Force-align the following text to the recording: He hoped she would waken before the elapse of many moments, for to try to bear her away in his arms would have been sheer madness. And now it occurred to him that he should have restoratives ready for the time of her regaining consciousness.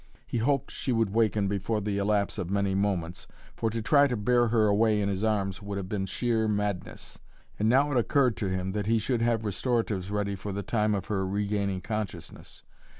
He 0.25 0.39
hoped 0.39 0.71
she 0.71 0.91
would 0.91 1.11
waken 1.11 1.47
before 1.47 1.79
the 1.79 1.99
elapse 1.99 2.39
of 2.39 2.49
many 2.49 2.73
moments, 2.73 3.27
for 3.55 3.69
to 3.69 3.83
try 3.83 4.07
to 4.07 4.17
bear 4.17 4.47
her 4.47 4.65
away 4.65 4.99
in 4.99 5.09
his 5.09 5.23
arms 5.23 5.61
would 5.61 5.77
have 5.77 5.87
been 5.87 6.07
sheer 6.07 6.47
madness. 6.47 7.19
And 7.59 7.69
now 7.69 7.91
it 7.91 7.97
occurred 7.99 8.35
to 8.37 8.49
him 8.49 8.71
that 8.71 8.87
he 8.87 8.97
should 8.97 9.21
have 9.21 9.45
restoratives 9.45 10.09
ready 10.09 10.33
for 10.35 10.51
the 10.53 10.63
time 10.63 10.95
of 10.95 11.05
her 11.05 11.23
regaining 11.27 11.81
consciousness. 11.81 12.63